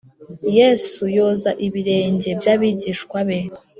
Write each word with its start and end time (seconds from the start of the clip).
Yesu 0.57 1.01
yoza 1.15 1.51
ibirenge 1.67 2.29
by’abigishwa 2.39 3.17
be 3.27 3.39